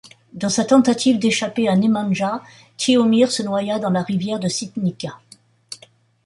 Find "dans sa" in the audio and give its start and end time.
0.33-0.65